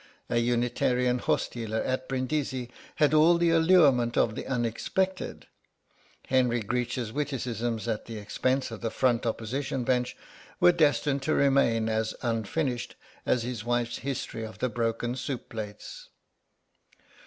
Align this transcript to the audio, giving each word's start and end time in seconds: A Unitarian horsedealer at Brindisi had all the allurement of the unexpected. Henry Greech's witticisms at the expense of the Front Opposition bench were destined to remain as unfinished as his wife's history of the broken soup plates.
A 0.31 0.37
Unitarian 0.39 1.19
horsedealer 1.19 1.83
at 1.85 2.09
Brindisi 2.09 2.71
had 2.95 3.13
all 3.13 3.37
the 3.37 3.51
allurement 3.51 4.17
of 4.17 4.33
the 4.33 4.47
unexpected. 4.47 5.45
Henry 6.25 6.61
Greech's 6.63 7.11
witticisms 7.13 7.87
at 7.87 8.05
the 8.07 8.17
expense 8.17 8.71
of 8.71 8.81
the 8.81 8.89
Front 8.89 9.27
Opposition 9.27 9.83
bench 9.83 10.17
were 10.59 10.71
destined 10.71 11.21
to 11.21 11.35
remain 11.35 11.87
as 11.87 12.15
unfinished 12.23 12.95
as 13.27 13.43
his 13.43 13.63
wife's 13.63 13.99
history 13.99 14.43
of 14.43 14.57
the 14.57 14.69
broken 14.69 15.15
soup 15.15 15.49
plates. 15.49 16.09